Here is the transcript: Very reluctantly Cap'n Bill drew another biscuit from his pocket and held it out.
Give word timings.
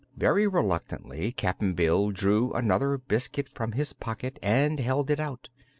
Very 0.17 0.47
reluctantly 0.47 1.31
Cap'n 1.31 1.75
Bill 1.75 2.09
drew 2.09 2.51
another 2.53 2.97
biscuit 2.97 3.47
from 3.49 3.73
his 3.73 3.93
pocket 3.93 4.39
and 4.41 4.79
held 4.79 5.11
it 5.11 5.19
out. 5.19 5.49